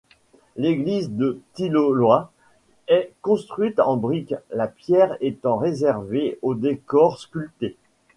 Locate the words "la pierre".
4.49-5.15